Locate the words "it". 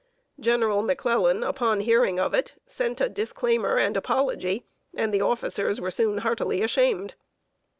2.33-2.53